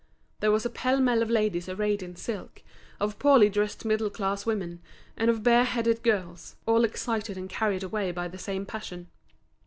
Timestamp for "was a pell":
0.51-0.99